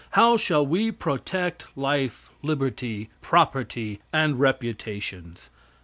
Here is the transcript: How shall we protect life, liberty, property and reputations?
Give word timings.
How 0.17 0.35
shall 0.35 0.65
we 0.65 0.91
protect 0.91 1.67
life, 1.75 2.31
liberty, 2.41 3.11
property 3.21 3.99
and 4.11 4.39
reputations? 4.39 5.51